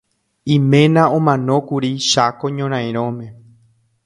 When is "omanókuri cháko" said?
1.17-2.45